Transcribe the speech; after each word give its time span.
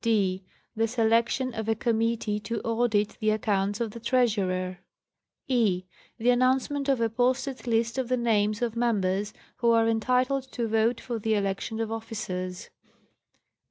d. 0.03 0.43
The 0.75 0.87
selection 0.87 1.53
of 1.53 1.69
a 1.69 1.75
committee 1.75 2.39
to 2.39 2.59
audit 2.61 3.17
the 3.19 3.29
accounts 3.29 3.79
of 3.79 3.91
the 3.91 3.99
Treasurer. 3.99 4.79
e. 5.47 5.83
The 6.17 6.31
announcement 6.31 6.89
of 6.89 6.99
a 6.99 7.07
posted 7.07 7.67
list 7.67 7.99
of 7.99 8.09
the 8.09 8.17
names 8.17 8.63
of 8.63 8.75
members 8.75 9.31
who 9.57 9.69
are 9.69 9.87
entitled 9.87 10.51
to 10.53 10.67
vote 10.67 10.99
for 10.99 11.19
the 11.19 11.35
election 11.35 11.79
of 11.79 11.91
officers. 11.91 12.71